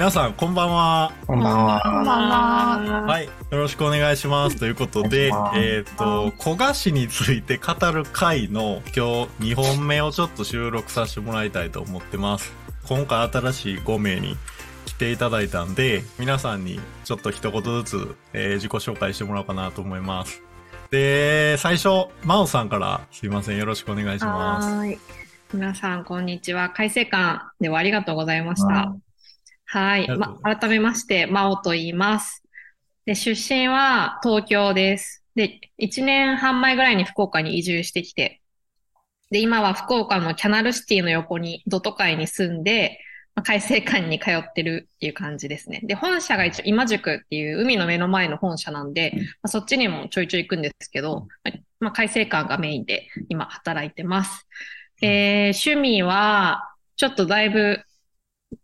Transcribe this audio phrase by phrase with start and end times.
[0.00, 1.12] 皆さん、こんばんは。
[1.26, 1.80] こんばんは。
[1.82, 3.02] こんばんは。
[3.02, 3.26] はい。
[3.26, 4.56] よろしくお願いします。
[4.56, 12.50] ということで、えっ、と、小菓子について語る回の今日2本目をちょっと収録させてもらいたいと思ってます。
[12.88, 14.38] 今回新しい5名に
[14.86, 20.42] 来ていただいたんで、皆さんにちょっと一言ずつ、えー自己紹介してもらおうかなと思います。
[20.90, 23.58] で、最初、真央さんからすいません。
[23.58, 24.66] よろしくお願いします。
[24.66, 24.98] はーい。
[25.52, 26.70] 皆さん、こんにちは。
[26.70, 28.94] 改正館ではありがとうございました。
[29.72, 30.08] はい。
[30.18, 32.42] ま改めまして、真央と言います。
[33.06, 35.24] で、出身は東京です。
[35.36, 38.42] で、1年半前ぐらいに福岡に移住してきて、
[39.30, 42.98] で、今は福岡のキャナルシティの横に、ドト会に住んで、
[43.36, 45.82] まあ改正館に通ってるっていう感じですね。
[45.84, 51.28] で、本社が一応今宿っていう海の目の前の本社なんで、まあ、そっちにもちょいちょい行くんですけど、
[51.78, 54.48] まあ、改正館がメインで今働いてます。
[55.00, 57.84] えー趣味は、ちょっとだいぶ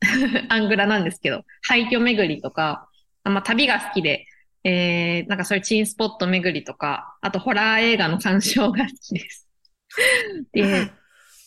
[0.48, 2.88] アングラなんですけど、廃墟巡りとか、
[3.24, 4.26] あまあ、旅が好きで、
[4.64, 9.48] えーなんかそういうチーンスポット巡りとか、あとホラー映画の鑑賞が好きです。
[10.42, 10.90] っていう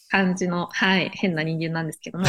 [0.10, 2.26] 感じの、はい、変な人間なんですけども。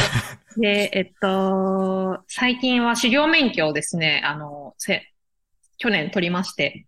[0.57, 5.11] で、えっと、最近は狩猟免許をですね、あの、せ、
[5.77, 6.85] 去年取りまして、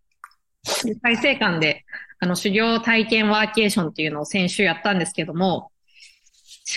[0.84, 1.84] で改正館で、
[2.20, 5.72] あの、狩猟体験ワーケーションっていうのを先週やったんですけども、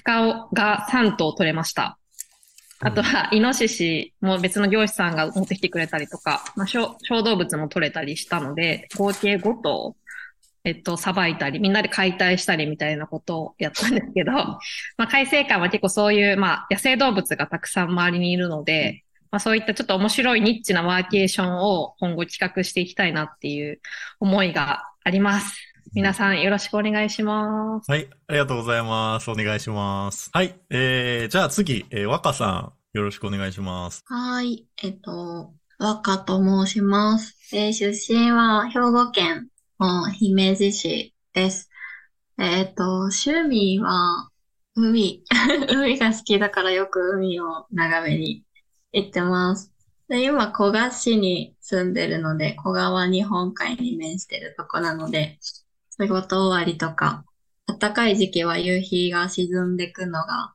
[0.05, 1.98] 鹿が3頭取れました。
[2.80, 9.96] あとは、イノシシも別の漁師さんが持ってきてくれたりとか、まあ、小動物も取れたりしたので、合計5頭、
[10.64, 14.32] えっと、さばいたり、みんなで解体したりみたいなことをやったんですけど、
[14.98, 23.81] まあ、改正館は結構そういう、まあ、野生動物がたくさん周りにいるので、まあ、そういったちょっと面白いニッチなワーケーションを今後企画していきたいなっていう
[24.20, 25.75] 思いがあります。
[25.96, 27.90] 皆さんよろしくお願いします。
[27.90, 28.10] はい。
[28.26, 29.30] ありがとうございます。
[29.30, 30.28] お願いします。
[30.30, 30.54] はい。
[30.68, 34.02] えー、じゃあ次、えー、若さん、よろしくお願いします。
[34.04, 34.66] はい。
[34.82, 36.36] えっと、若と
[36.66, 37.38] 申します。
[37.54, 39.48] えー出身は兵庫県
[39.80, 41.70] の姫路市です。
[42.38, 44.28] えっと、趣味は
[44.74, 45.24] 海。
[45.72, 48.44] 海が好きだからよく海を眺めに
[48.92, 49.72] 行ってます。
[50.08, 55.38] で、今、古河市に住んでるので、小川日本海に面してるとこなので、
[55.98, 57.24] 仕事終わりとか、
[57.66, 60.52] 暖かい時期は夕日が沈んでくのが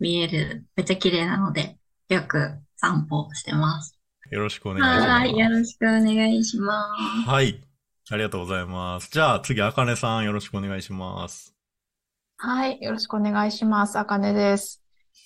[0.00, 1.78] 見える、めっちゃ綺麗なので、
[2.08, 3.96] よく散歩してます。
[4.30, 5.08] よろしくお願いします。
[5.08, 6.86] はい、よろしくお願いしま
[7.24, 7.28] す。
[7.28, 7.62] はい。
[8.10, 9.10] ありがとうございます。
[9.12, 11.54] じゃあ次、あかねさんよろしくお願いします。
[12.38, 13.98] はい、よろしくお願いします。
[13.98, 14.82] あかねです。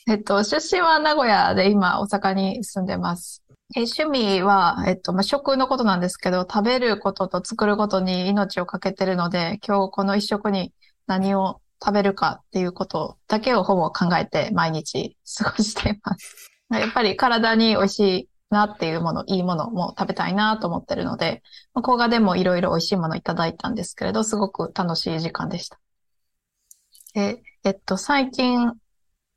[0.07, 3.44] えっと、出身は名古屋で今、大阪に住んでます。
[3.77, 10.73] え趣味は、えっと、まあ、食のことなんですけど、食べることと作ることに命をかけてるので、今日この一食に
[11.07, 16.51] 何を食べるかっていうことだけをほぼ考えて毎日過ごしています。
[16.71, 21.43] やっぱり体に美味しいなっていうもの、いいものも食べたいなと思ってるので、
[21.73, 25.81] まあ動画でもいろいろ美味しいものいただいたんですけれど、すごく楽しい時間でした。
[27.15, 28.73] で、えっと、最近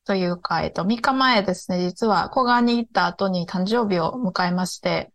[0.08, 5.12] というか、えっと、3日前ですね、実は古賀に行った後に誕生日を迎えまして、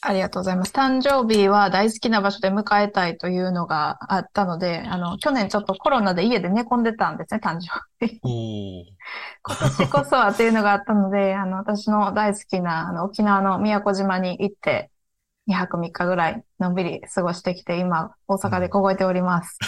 [0.00, 0.72] ありがとうございます。
[0.72, 8.20] 誕生日は大好きな場所で迎えたいというのがあったので、あの、去年ちょっとコロナで家で寝込んでたんですね、誕生日。
[9.42, 14.92] 今年こそはっていうのがあったので、あの、私の大好きな、あの、沖縄の宮古島に行って、
[15.48, 19.58] 2泊3日ぐらいのんびり過ごしてきて、今、大阪で凍えております。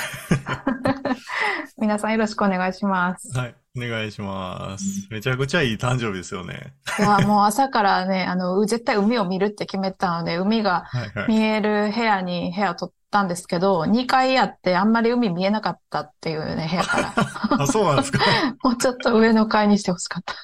[1.78, 3.36] 皆さんよろしくお願いします。
[3.36, 3.63] はい。
[3.76, 5.08] お願いします。
[5.10, 6.74] めちゃくちゃいい誕生日ですよね。
[6.96, 11.28] いや、もう朝からね、 あの、絶対海を見るって決めてたので、海がはいはい。
[11.28, 17.12] 見える部屋に部屋を取ったんですけど、2階あってあんまり海見えなかったっていうね、部屋から。
[17.62, 18.20] あ、そうなんですか。
[18.62, 20.34] もうちょっと上の階にしてほしかった。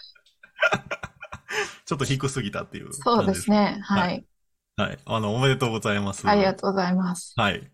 [1.87, 3.81] ちょっと低すぎたっていうそうですね。
[3.83, 4.25] はい。
[4.77, 4.99] はい。
[5.05, 6.29] あの、おめでとうございます。
[6.29, 7.35] ありがとうございます。
[7.37, 7.71] はい。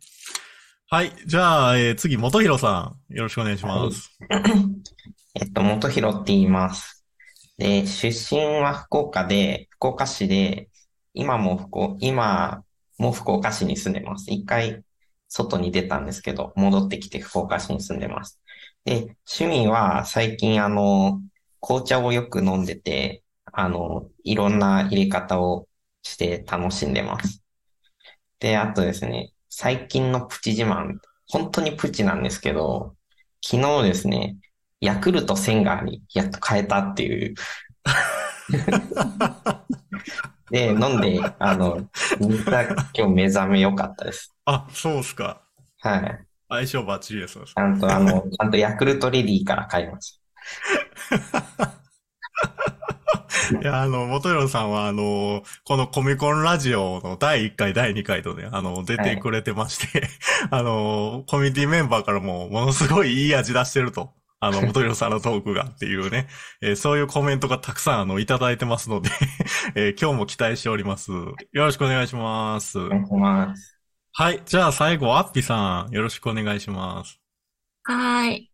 [0.89, 1.13] はい。
[1.27, 4.11] じゃあ、えー次、元弘さん、よろしくお願いします。
[5.39, 7.05] えっと、元弘って言います。
[7.59, 10.71] で、出身は福岡で、福岡市で、
[11.15, 12.65] 今も福岡、今
[12.99, 14.31] も福岡市に住んでます。
[14.33, 14.83] 一回
[15.29, 18.41] 外に出たんですけど、戻ってきて福岡市に住んでます。
[18.85, 21.21] で、趣味は最近あの、
[21.61, 23.23] 紅茶をよく飲んでて、
[23.53, 25.69] あの、いろんな入れ方を
[26.03, 27.43] して楽しんでます。
[28.41, 30.99] で、あとですね、最近のプチ自慢、
[31.29, 32.97] 本当にプチなんですけど、
[33.45, 34.37] 昨日ですね、
[34.81, 37.35] ヤクルト1000ガーにやっと変えたっていう。
[40.51, 41.89] で、飲んで、あの、
[42.21, 44.35] 今日目覚め良かったです。
[44.45, 45.43] あ、そうっすか。
[45.81, 46.27] はい。
[46.49, 47.35] 相性バッチリです。
[47.35, 50.21] ちゃんとあの、ちゃんとヤクルトレディから買いまし
[53.63, 60.09] いや、あの、元弘さんは、あの、このコミコンラジオの第1回、第2回とね、あの、出てくれてまして、
[60.51, 64.13] あの、コミュニティメンバーからも、ものすごいいい味出してると。
[64.41, 66.29] あの、元弘さんのトークがっていうね、
[66.63, 69.11] えーそういうコメントがたくさん、あの、いただいてますので、
[69.75, 71.11] えー今日も期待しております。
[71.13, 72.79] よろしくお願いします。
[72.79, 73.79] お願いします。
[74.13, 74.43] はい。
[74.47, 77.21] じゃあ最後、アッピさん、よろしくお願いします。
[77.85, 78.51] はい。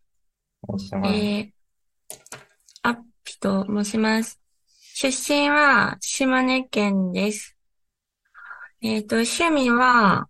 [0.69, 1.15] お願いします。
[1.15, 1.53] えー、
[2.83, 4.41] アッピと申します。
[4.95, 7.57] 出身は島根県です。
[8.83, 10.29] えっと、趣味は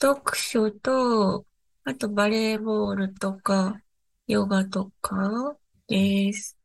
[0.00, 1.46] 読書と、
[1.84, 3.80] あとバレーボールとか、
[4.26, 5.56] ヨガとか
[5.86, 6.56] です。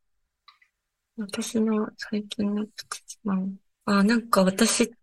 [1.18, 3.18] 私の最近の特徴
[3.86, 4.94] あ、なんか私、ちっ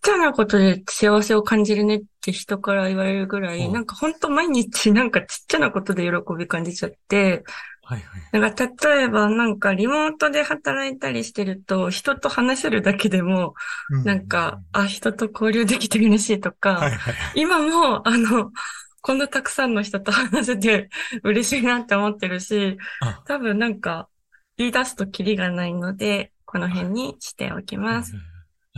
[0.00, 7.42] ちゃなことで幸せを感じるねって人から言われるぐらい、うんなんかほんと毎日なんかちっちゃなことで喜び感じちゃって、
[7.82, 8.40] はいはい。
[8.40, 13.54] なんか例えばなんかリモートで働いたりしてると人と話せるだけでも
[14.04, 17.14] なんか、あ、人と交流できて嬉しいとはいか、はいはい。
[17.34, 18.52] 今もあの、
[19.06, 20.90] こんなたくさんの人と話せて
[21.22, 24.08] 嬉しいなって思ってるしあ、多分なんか
[24.56, 28.16] 言い出すとキリがないので、この辺にしておきます。
[28.16, 28.18] は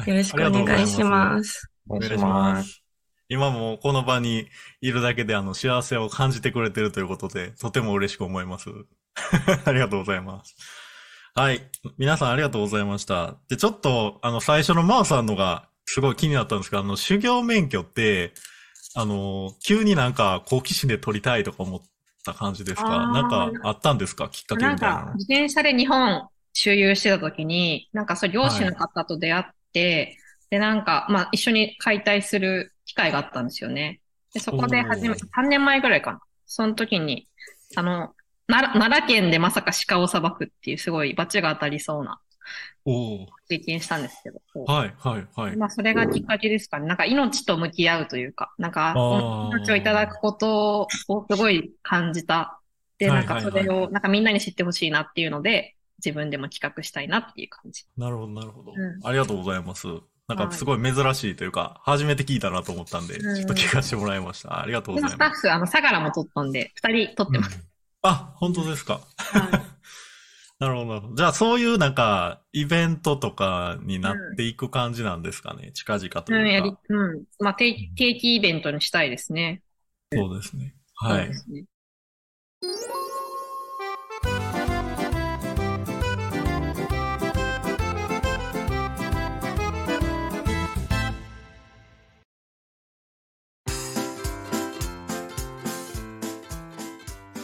[0.06, 1.68] いよろしくお願いします。
[1.88, 2.28] お願いしま。
[2.28, 2.82] ますす。
[3.28, 4.46] 今もこの場に
[4.80, 8.70] いるだけであの幸せを感じてくれてるということで、とても嬉しく思います。
[9.64, 10.54] ありがとうございます。
[11.34, 11.68] はい。
[11.96, 13.38] 皆さんありがとうございました。
[13.48, 18.34] で、ちょっと、あの、最初のマーさんのがすごい気になったんですが、あの、修行免許って、
[18.94, 21.80] あの、急になんか好奇心で取りたいとか思っ
[22.24, 22.88] た感じですか？
[22.88, 24.28] なんかあったんですか？
[24.28, 25.06] きっかけなんみたいなの、。
[25.08, 30.18] か自転車で日本周遊してた時に、なんかそう、漁師の方と出会って、
[30.50, 34.00] で、なんか、まあ、一緒に解体する機会があったんですよね。
[34.32, 36.20] で、そこで初め、おー3年前ぐらいかな。
[36.46, 37.28] その時に、
[37.76, 38.14] あの、
[38.46, 42.18] 奈良奈良県でまさか鹿を裁くっていうすごい罰が当たりそうな
[43.48, 44.40] 経験したんですけど。
[44.64, 45.56] はい、はい、はい。
[45.56, 46.86] まあ、それがきっかけですかね。
[46.86, 48.94] なんか命と向き合うというか、なんか、
[49.52, 52.60] 命をいただくことをすごい感じた。
[52.98, 57.84] で、はいなんかそれを、なんかみんなに知ってほしいなっていうので、自分でも企画したいなっていう感じ。
[57.96, 58.72] なるほど、なるほど。
[58.74, 59.86] うんありがとうございます。
[60.28, 64.60] なんかすごい珍しいというか、初めて聞いたなと思ったんで、うんちょっと聞かせてもらいました。
[64.60, 65.30] ありがとうでございます。
[65.30, 67.60] もスタッフ、あの、相良も撮ったんで、二人撮ってます。
[68.02, 69.00] あ、本当ですか。
[69.16, 69.77] はい
[70.58, 71.14] なるほど。
[71.14, 75.70] じゃあそういうなんか、イベントとかになっていく感じなんですかね？
[75.72, 77.24] 近々とうん、やりいうか。、うん。
[77.38, 79.62] まあ、定期定期イベントにしたいですね。
[80.12, 80.74] そうですね。
[80.96, 81.34] はいそうで。
[81.34, 81.64] すね。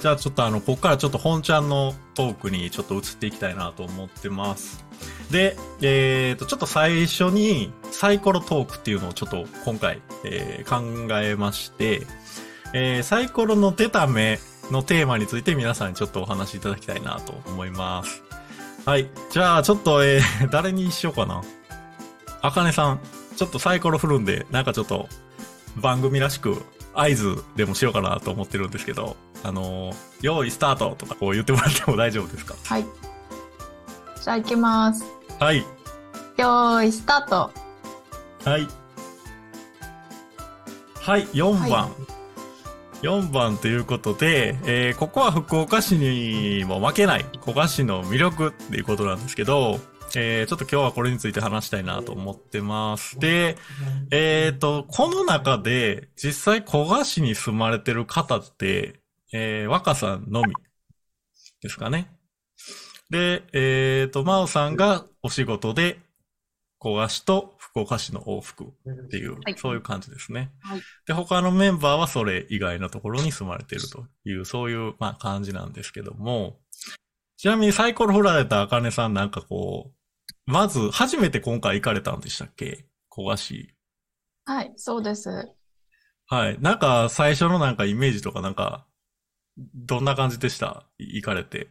[0.04, 4.84] じゃあちょっとあの、ここからちょっと本ちゃんのトークにちょっと移っていきたいなと思ってます。
[5.30, 12.02] で、えっ、と、ちょっと最初にサイコロトークっていうのをちょっと今回、えー考えまして、
[12.74, 14.40] えーサイコロの出た目
[14.70, 18.22] のテーマについて皆さんにちょっとお話しいただきたいなと思います。
[18.84, 19.08] はい。
[19.30, 21.40] じゃあちょっと、えー 誰にしようかな。
[22.42, 23.00] あかねさん、
[23.36, 25.08] ちょっとサイコロ振るんで、なんかちょっと
[25.76, 26.62] 番組らしく
[26.92, 32.54] 合図でもしようかなと思ってるんですけど、あのー用意スタートとかこう言ってもらっても大丈夫ですか？
[32.64, 32.82] はい。
[34.22, 35.04] じゃあ行きます。
[35.38, 35.58] はい。
[35.58, 37.50] よーい、スタート。
[38.50, 38.66] はい。
[40.94, 41.70] はい、4番。
[41.70, 41.88] は
[43.02, 49.78] 4番ということで、えーここは福岡市にも負けない、古賀市の魅力っていうことなんですけど、
[50.16, 53.18] えーちょっと今日はこれについて話したいなと思ってます。
[53.18, 53.58] で、
[54.10, 59.00] えっ、と、この中で実際古賀市に住まれてる方って、
[59.36, 60.54] えー若さんのみ
[61.60, 62.08] ですかね。
[63.10, 65.98] で、えっ、と、真央さんがお仕事で、
[66.80, 70.52] 古賀市と福岡市の往復っていう、はいそういう感じですね。
[70.60, 76.60] はいで、他のメンバーはそれ以外のところに住まれているという、そういう、まあ、感じなんですけども、
[77.36, 79.92] ちなみにサイコロ振られたあかねさんなんかこ
[80.46, 82.86] う、まず、初めて今回行かれたんでしたっけ？
[83.12, 83.74] 古賀市。
[84.44, 85.28] はい、そうです。
[86.26, 86.58] はい。
[86.60, 88.86] なんか、最初のなんかイメージとかなんか、
[89.56, 90.84] どんな感じでした？
[90.98, 91.68] い行かれて。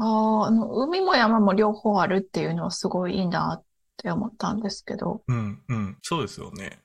[0.00, 3.64] あーあの、海も山も両方あるっていうのはすごいいいなっ
[3.96, 5.22] て思ったんですけど。
[5.28, 5.98] うん、うん。
[6.02, 6.80] そうですよね。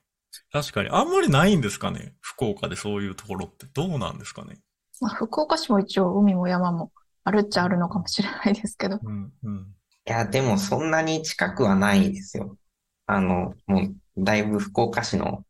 [0.52, 0.90] 確かに。
[0.90, 2.14] あんまりないんですかね？
[2.20, 3.66] 福岡でそういうところって。
[3.74, 4.58] どうなんですかね？
[5.00, 6.92] まあ、福岡市も一応海も山も
[7.24, 9.00] あるっちゃあるのかもしれないですけど。
[9.02, 9.66] うん、うん。
[10.06, 12.56] いや、でもそんなに近くはないですよ。
[13.06, 15.44] あの、もう、だいぶ福岡市の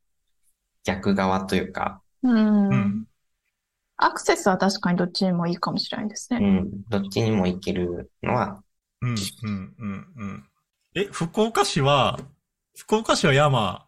[0.85, 3.07] 逆側というか、うん。
[4.01, 6.39] うんアクセスは確かにどっちにもいいかもしれないですね。
[6.41, 8.63] うん、どっちにも行けるのは
[9.03, 10.45] うん、うん、うん、うん。
[10.95, 12.19] え、福岡市は、
[12.77, 13.87] 福岡市は山、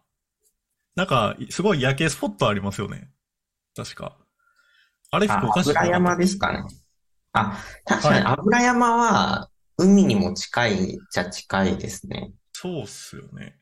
[0.95, 3.09] なんか、すごい夜景スポットありますよね。
[3.75, 4.17] 確か。
[5.11, 6.63] あれ、福あ、岡市油山ですかね。
[7.33, 12.31] あ、確かに油山は海にも近いじゃ近いですね。
[12.53, 13.57] そうっすよね。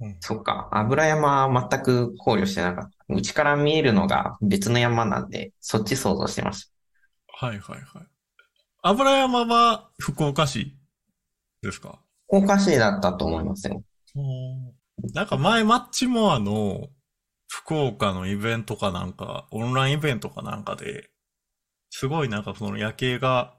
[0.00, 0.16] うん。
[0.20, 0.68] そっか。
[0.72, 3.14] 油山は全く考慮してなかった。
[3.14, 6.68] うちから見えるのが別の山なんで、そっち想像してまし
[7.38, 7.46] た。
[7.46, 8.06] はいはいはい。
[8.82, 10.76] 油山は福岡市
[11.62, 12.00] ですか？
[12.28, 13.82] 福岡市だったと思いますよ。
[15.12, 16.88] なんか前マッチモアの
[17.48, 21.10] 福岡のイベントかなんか、オンラインイベントかなんかで、
[21.90, 23.54] すごいなんかその夜景が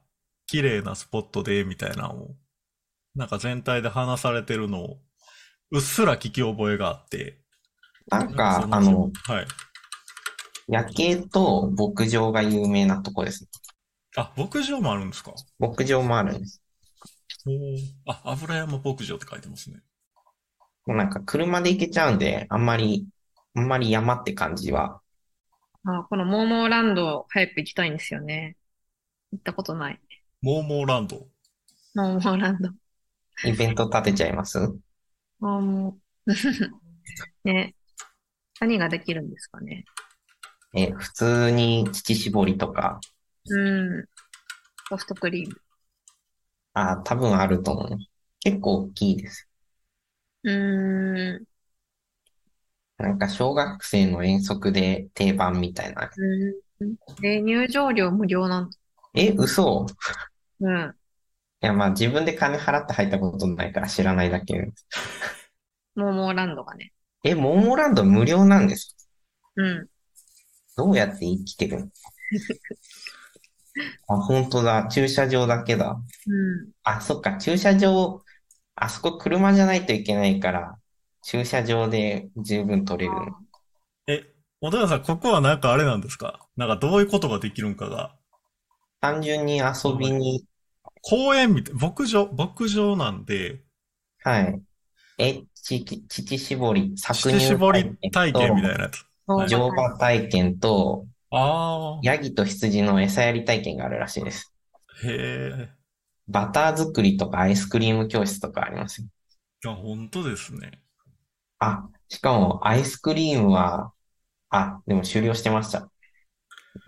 [0.48, 2.36] 綺麗なスポットで、みたいなのを、
[3.16, 4.98] なんか全体で話されてるのを、
[5.76, 7.42] うっすら聞き覚えがあって。
[8.08, 9.48] なんそか、あの、はい。
[10.70, 13.50] 夜景と牧場が有名なとこです。
[14.16, 15.34] あ、牧場もあるんですか？
[15.60, 16.62] 牧場もあるんです。
[18.08, 19.82] あ、油山牧場って書いてますね。
[20.86, 23.06] もうなんか車で行けちゃうんで、あんまり、
[23.54, 25.02] あんまり山って感じは。
[25.84, 28.56] あ、このモーモーランド早く行きたいんですよね。
[29.34, 30.00] 行ったことない。
[30.42, 31.28] モーモーランド。
[31.96, 32.70] モーモーランド。
[33.44, 34.58] イベント立てちゃいます？
[35.46, 36.34] モーモー。
[37.44, 37.76] ね。
[38.60, 39.86] 何ができるんですかね？
[40.74, 43.00] え、普通に乳搾りとか、
[43.48, 44.06] うん。
[44.90, 45.56] ソフトクリーム。
[46.74, 47.98] あ、多分あると思う。
[48.40, 49.48] 結構大きいです。
[50.44, 51.46] うーん。
[52.98, 56.10] なんか小学生の遠足で定番みたいな。
[56.80, 56.96] うん。
[57.22, 58.78] で、入場料無料なんだ。
[59.14, 59.86] え、嘘
[60.60, 60.96] うん。
[61.66, 64.54] いや、まあ自分で金払って入ったことないから知らないだけ。
[65.96, 66.94] モーモーランドがね。
[67.24, 68.96] え、モーモーランド無料なんです
[69.56, 69.88] うん。
[70.78, 71.88] どうやって生きてるの？
[74.08, 74.88] あ、本当だ。
[74.90, 76.00] 駐車場だけだ。
[76.28, 76.70] うん。
[76.84, 77.38] あ、そっか。
[77.38, 78.24] 駐車場、
[78.76, 80.78] あそこ車じゃないといけないから、
[81.24, 83.18] 駐車場で十分取れる。
[84.06, 84.24] え、
[84.62, 86.46] 小田さん、ここはなんかあれなんですか？
[86.58, 88.16] なんかどういうことができるんかが。
[89.02, 90.46] 単純に遊びに、
[91.06, 93.64] 公園みたい、牧場、牧場なんで、
[94.24, 94.62] はい。
[95.18, 98.78] え、ち、乳搾り、搾乳乳搾り体験みたいな。
[98.78, 99.06] なやつ。
[99.50, 104.54] 乗馬体験と、ああ、ヤギと羊の餌やり体験があるらしいです。
[105.04, 105.76] へえ。
[106.28, 109.08] バター作りとかアイスクリーム教室とかありますよ。
[109.66, 110.82] いや、本当ですね。
[111.60, 113.94] あ、しかもアイスクリームは、
[114.50, 115.92] あ、でも終了してました。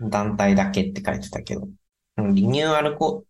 [0.00, 1.68] 団体だけって書いてたけど。
[2.16, 3.24] うんリニューアルこ、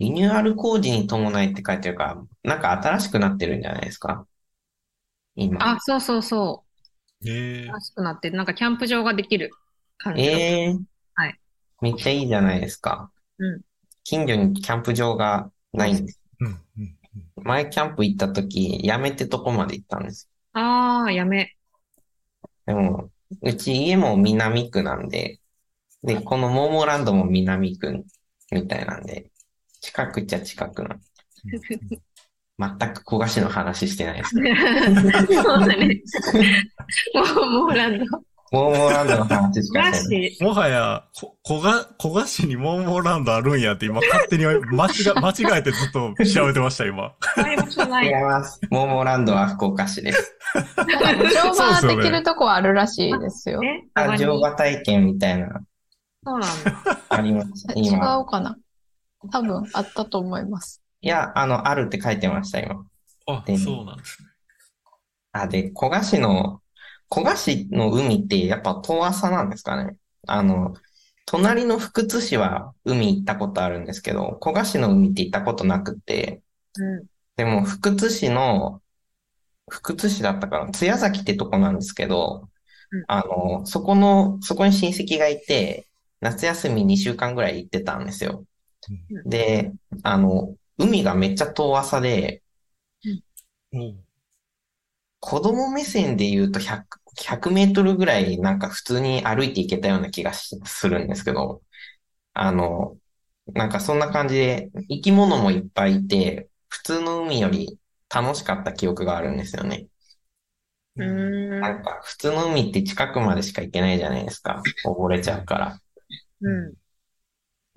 [0.00, 4.26] リニューアル工事に伴いって書いてるから、なんか新しくなってるんじゃないですか？
[5.36, 5.62] 今。
[5.62, 6.64] あ、そうそうそ
[7.24, 7.68] へえう。。
[7.68, 9.50] 楽しくなって、なんかキャンプ場ができる
[9.98, 10.22] 感じ。
[10.22, 10.78] ええ
[11.14, 11.38] はい
[11.82, 13.12] めっちゃいいじゃないですか。
[13.38, 13.60] うん
[14.02, 16.20] 近所にキャンプ場がないんです。
[16.40, 16.96] うん、うん。
[17.44, 20.28] 前キャンプ行った時、やめてとこまで行ったんです。
[20.54, 21.54] ああ、やめ。
[22.66, 23.10] でも、
[23.42, 25.38] うち家も南区なんで、
[26.02, 28.04] で、このモーモーランドも南区
[28.50, 29.29] みたいなんで、
[29.80, 30.96] 近くっちゃ近くな。
[32.78, 34.36] 全く古賀市の話してないです。
[35.42, 36.02] そうだね。
[37.14, 38.04] モーモーランド。
[38.52, 40.30] モーモーランドの話しかマしてない。
[40.32, 40.44] ジ。
[40.44, 44.58] もはや、こ、こが、小賀市にモーモーランドあるんやって今勝手に間違、
[45.14, 47.14] 間違えてずっと調べてました、今。
[47.38, 48.60] 違います。
[48.70, 50.36] モーモーランドは福岡市です。
[51.42, 53.60] 乗馬できるとこはあるらしいですよ。
[53.60, 55.48] ね、あ、たまに乗馬体験みたいな、
[56.24, 57.00] そうなんだ。
[57.08, 57.66] あります。
[57.76, 58.18] 違今。
[58.18, 58.58] うかな
[59.30, 60.82] 多分あったと思います。
[61.02, 62.86] いや、あの、あるって書いてました、今。
[63.26, 64.28] あ、でそうなんですね。
[65.32, 66.62] あ、で、古賀市の、
[67.12, 69.96] 古賀市の海ってやっぱ遠浅なんですかね。
[70.26, 70.74] あの、
[71.26, 76.42] 隣の福津市は海行ったことあるんですけど、古賀市の海って行ったことなくて、
[76.78, 77.06] うん。
[77.36, 78.82] でも福津市の、
[79.70, 82.48] 福津市だったかな、津屋崎ってとこなんですけど
[82.92, 85.86] うん、あの、そこの、そこに親戚がいて、
[86.20, 88.46] 夏休み2週間ぐらい行ってたんですよ。
[89.24, 89.72] で、
[90.02, 92.42] あの、海がめっちゃ遠浅で、
[93.74, 94.10] お
[95.20, 101.62] 子供目線で言うと100、100メートルぐらいなんか普通に歩いていけたような気がしするんですけど、
[102.34, 102.96] あの、
[103.54, 107.78] なんかそんな感じで生き物もいっぱいいて、普通の海より
[108.14, 109.88] 楽しかった記憶があるんですよね。
[110.96, 111.04] うー
[111.58, 111.60] ん。
[111.60, 114.62] なんか普通の海って近くまでしか行けないじゃないですか。
[114.84, 115.80] 溺れちゃうから。
[116.40, 116.74] うん。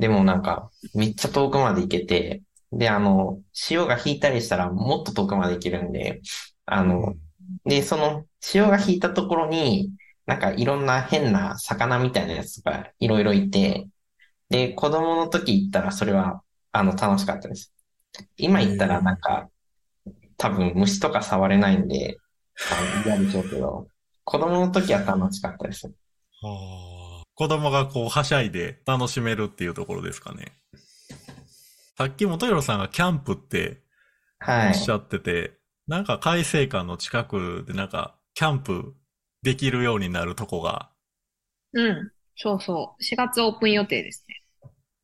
[0.03, 2.41] でもなんかめっちゃ遠くまで行けて、
[2.74, 6.19] で、あの、潮が引いたりしたらもっと遠くまで行けるんで、
[6.65, 7.15] あの、
[7.63, 9.91] で、その潮が引いたところに、
[10.25, 13.88] なんかいろんな変な魚みたいなやつとかいろいろいて、
[14.50, 16.41] で、子供の時行ったらそれは、
[16.74, 17.74] あの、楽しかったです。
[18.36, 19.48] 今言ったらなんか、
[20.36, 22.17] 多分虫とか触れないんで、
[23.05, 23.88] 嫌でしょうけど、
[24.25, 25.89] 子供の時は楽しかったです。
[27.35, 30.57] 子供がこう、はしゃいで楽しめるっていうところですかね。
[31.97, 33.81] さっき元弘さんがキャンプって
[34.63, 34.73] おはい。
[34.73, 38.95] っしゃってて、なんか海星館の近くでなんか、キャンプ
[39.43, 40.91] できるようになるとこが、
[41.73, 42.11] うん。
[42.35, 43.03] そうそう。
[43.03, 44.43] 4月オープン予定ですね。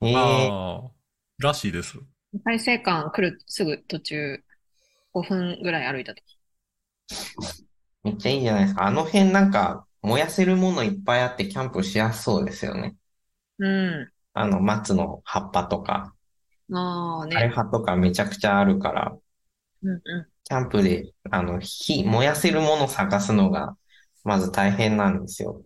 [0.01, 0.91] えー、ああ、
[1.39, 1.97] らしいです。
[2.43, 4.43] 大聖館来るすぐ途中、
[5.13, 6.39] 5分ぐらい歩いたとき。
[8.03, 8.85] めっちゃいいじゃないですか。
[8.85, 12.95] あの辺なんか、燃やせるものいっぱいあってキャンプしやすそうですよね。
[13.59, 14.11] うん。
[14.33, 16.13] あの、松の葉っぱとか、
[16.71, 17.49] ああね。
[17.49, 19.17] 葉とかめちゃくちゃあるから、
[19.83, 23.77] うんうキャンプで、あの、火、燃やせるもの探すのが、
[24.23, 25.61] まず大変なんですよ。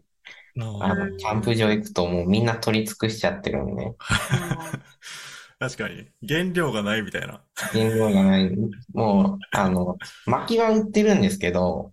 [0.82, 3.96] あの、キャンプ場行くともうみんな取り尽くしちゃってるんで、ん。
[5.60, 6.10] 確かに。
[6.28, 7.42] 原料がないみたいな。
[7.72, 8.52] 原料がない。
[8.94, 11.93] もう、あの、薪は売ってるんですけど、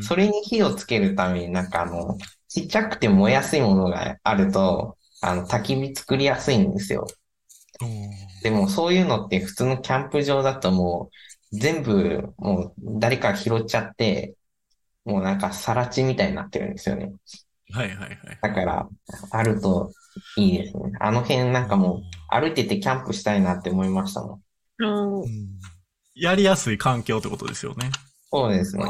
[0.00, 2.16] それに火をつけるためになんかあの、
[2.48, 7.06] ちっちゃくて燃えやすいものがあると、あの、焚き火作りやすいんですよ。
[8.42, 11.10] でもそういうのって普通のキャンプ場だとも
[11.52, 14.34] う全部もう誰か拾っちゃって、
[15.04, 17.12] もうなんか更地みたいになってるんですよね。
[17.72, 18.18] はいはいはい。
[18.40, 18.88] だから、
[19.30, 19.92] あると
[20.36, 20.92] いいですね。
[21.00, 24.42] あの辺なんかもう歩いててキャンプしたいなって思いましたもん。
[24.78, 25.28] うんうん
[26.18, 27.90] やりやすい環境ってことですよね。
[28.32, 28.84] そうですね。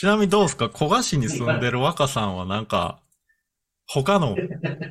[0.00, 0.70] ちなみにどうですか？
[0.74, 3.02] 古賀市に住んでる若さんはなんか、
[3.86, 4.34] 他の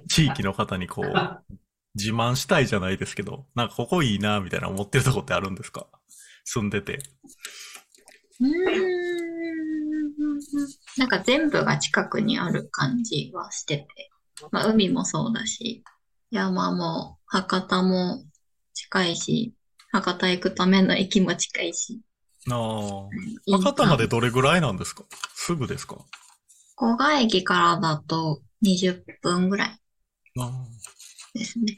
[0.07, 1.53] 地域の方にこう、
[1.97, 5.87] 自慢したいじゃないですけど、なんかここいいな、みたいな思ってるとこってあるんですか？
[6.43, 6.99] 住んでて。
[8.39, 8.53] うーん
[10.97, 14.12] なんか全部が近くにある感じはしてて、
[14.51, 15.84] まあ海もそうだし、
[16.29, 18.23] 山も博多も
[18.75, 19.55] 近いし、
[19.91, 21.99] 博多行くための駅も近いし。
[22.49, 23.10] あ
[23.52, 23.58] あ。
[23.58, 25.04] 博多までどれぐらいなんですか？
[25.36, 25.97] すぐですか？
[26.78, 29.80] 古賀駅からだと20分ぐらい。
[31.34, 31.75] ですね。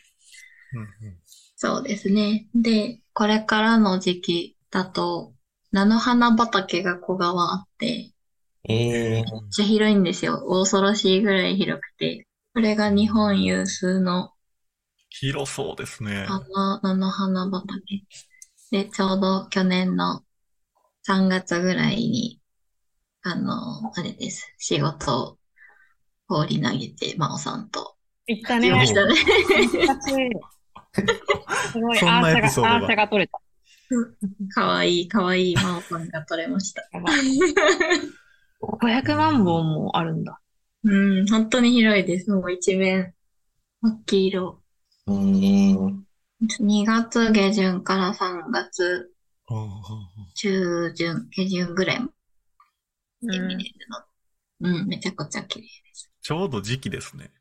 [0.73, 1.17] うんうん
[1.55, 2.47] そうですね。
[2.55, 5.33] で、これからの時期だと、
[5.71, 8.11] 菜の花畑が小川あって、
[8.67, 10.43] ええめっちゃ広いんですよ。
[10.49, 12.27] 恐ろしいぐらい広くて。
[12.55, 14.31] これが日本有数の
[15.09, 16.25] 広そうですね。
[16.25, 18.03] 花、菜の花畑。
[18.71, 20.23] で、ちょうど去年の
[21.07, 22.39] 3月ぐらいに、
[23.23, 24.53] あの、あれです。
[24.57, 25.37] 仕事を
[26.27, 27.95] 放り投げて、真央さんと
[28.27, 28.69] 行ったね。
[28.69, 29.15] 行きましたね。
[31.71, 33.39] すごい、が、エピソードがアーシャが取れた。
[34.53, 36.87] かわいい、かわいい真央さんが撮れました。
[36.91, 37.17] やばい
[38.61, 40.39] 500万本もあるんだ。
[40.83, 42.31] うん、本当に広いです。
[42.31, 43.13] もう一面、
[43.81, 44.61] 真っ黄色。
[45.07, 45.75] ええ
[46.59, 49.11] 2月下旬から3月うんうんうん
[50.35, 52.07] 中旬、下旬ぐらいま
[53.21, 53.75] でうん見れる
[54.61, 54.69] の。
[54.69, 55.67] うん、めちゃくちゃ綺麗。
[56.21, 57.31] ちょうど時期ですね。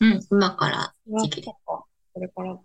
[0.00, 1.44] うん、今から時期で。
[1.44, 2.58] そっかこれから。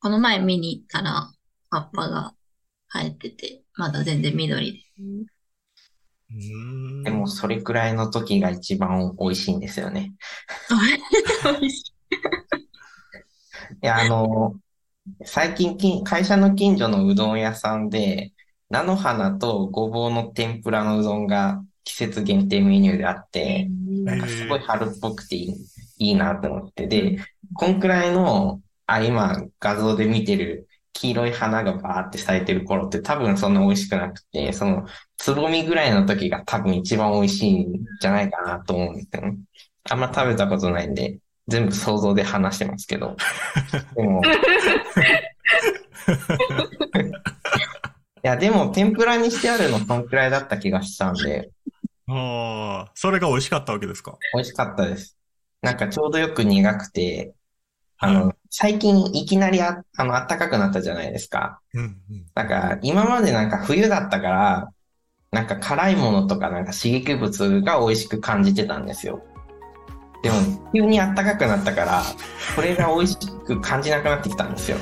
[0.00, 1.32] この前見に行ったら、
[1.70, 2.34] 葉っぱが
[2.88, 4.78] 生えてて、まだ全然緑で。
[6.30, 10.14] うーんでもそれくらいの時が一番美味しいんですよね。
[10.70, 11.92] 美味しい。
[13.82, 14.54] いや、あの、
[15.24, 18.32] 最近き、会社の近所のうどん屋さんで、
[18.70, 23.68] 菜の花とごぼうの天ぷらのうどんが季節限定メニューであって、
[24.04, 25.54] なんかすごい春っぽくていい、
[25.98, 26.86] いいなと思って。
[26.86, 27.18] で、
[27.54, 39.38] こんくらいの、あ、今画像で見てる黄色い花がバーって咲いてる頃って多分そんな美味しくなくて、その、つぼみぐらいの時が多分一番美味しいんじゃないかなと思うんですよね。
[39.90, 43.16] あんま食べたことないんで、全部想像で話してますけど。
[43.96, 44.30] でも、 い
[48.22, 51.50] や、でも天ぷらにしてあるのそんくらいだった気がしたんで、
[52.08, 54.16] ああ、それが美味しかったわけですか？
[54.34, 55.16] 美味しかったです。
[55.62, 57.32] なんかちょうどよく苦くて、
[57.98, 61.60] あの、最近いきなりあ、あの、暖かくなったじゃないですか。
[61.74, 62.26] うんうん。
[62.34, 64.68] なんか、今までなんか冬だったから、
[65.32, 69.22] なんか辛いものとかなんか刺激物が美味しく感じてたんですよ。
[70.22, 70.36] でも、
[70.74, 72.02] 急に暖かくなったから、
[72.56, 74.78] これが美味しく感じなくなってきたんですよ。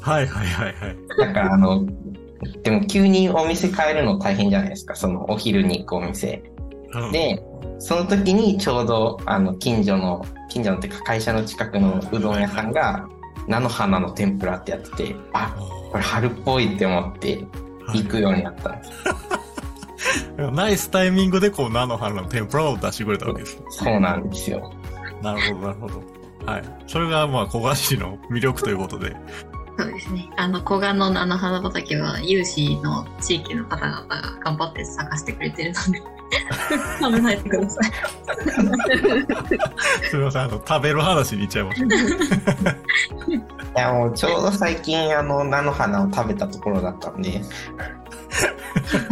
[0.00, 0.96] はいはいはいはい。
[1.18, 1.86] だからあの、
[2.62, 4.94] でも急にお店変えるの大変じゃないですか。
[4.94, 6.42] そのお昼に行くお店。
[6.94, 7.42] うん、で、
[7.78, 13.06] その時にちょうど、あの、近所の、近所のってか会社の近くのうどん屋さんが、
[13.46, 15.54] 菜の花の天ぷらってやってて、あ、
[15.90, 17.44] これ春っぽいって思って
[17.94, 18.90] 行くようになったんです。
[20.52, 23.62] ナイスタイミングでこう菜の花の天ぷらを出してくれたわけです。
[23.70, 24.72] そうなんですよ。
[25.22, 26.02] なるほどなるほど。
[26.46, 26.64] はい。
[26.86, 29.14] それがまあ小菓子の魅力ということで。
[29.78, 30.28] そうですね。
[30.36, 36.02] あの、古賀の菜の花畑は、有志の地域の方々が頑張って探してくれてるので、
[37.00, 37.92] 食べないでください。
[40.10, 42.70] すみません、あの、食べる話に行っちゃいました。
[43.30, 43.40] い
[43.76, 47.40] や、もうちょうど最近、あの、菜の花を食べたところだったんで、